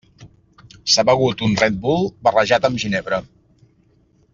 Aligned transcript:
S'ha 0.93 1.05
begut 1.09 1.43
un 1.49 1.53
Red 1.61 1.77
Bull 1.85 2.03
barrejat 2.29 2.69
amb 2.71 2.85
ginebra. 2.87 3.25